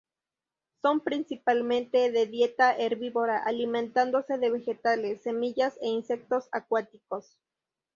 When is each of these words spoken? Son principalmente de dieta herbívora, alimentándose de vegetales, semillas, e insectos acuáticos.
Son 0.81 1.01
principalmente 1.01 2.11
de 2.11 2.25
dieta 2.25 2.75
herbívora, 2.75 3.43
alimentándose 3.45 4.39
de 4.39 4.49
vegetales, 4.49 5.21
semillas, 5.21 5.77
e 5.79 5.89
insectos 5.89 6.49
acuáticos. 6.51 7.37